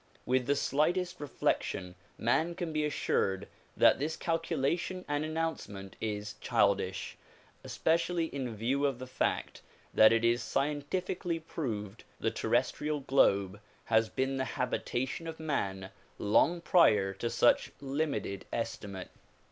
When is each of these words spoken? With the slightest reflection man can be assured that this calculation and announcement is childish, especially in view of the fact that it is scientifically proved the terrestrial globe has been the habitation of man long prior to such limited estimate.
With 0.25 0.47
the 0.47 0.55
slightest 0.55 1.19
reflection 1.19 1.93
man 2.17 2.55
can 2.55 2.73
be 2.73 2.85
assured 2.85 3.47
that 3.77 3.99
this 3.99 4.17
calculation 4.17 5.05
and 5.07 5.23
announcement 5.23 5.95
is 6.01 6.33
childish, 6.41 7.17
especially 7.63 8.25
in 8.25 8.55
view 8.55 8.87
of 8.87 8.97
the 8.97 9.05
fact 9.05 9.61
that 9.93 10.11
it 10.11 10.25
is 10.25 10.41
scientifically 10.41 11.39
proved 11.39 12.03
the 12.19 12.31
terrestrial 12.31 13.01
globe 13.01 13.59
has 13.85 14.09
been 14.09 14.37
the 14.37 14.45
habitation 14.57 15.27
of 15.27 15.39
man 15.39 15.91
long 16.17 16.61
prior 16.61 17.13
to 17.13 17.29
such 17.29 17.71
limited 17.79 18.45
estimate. 18.51 19.11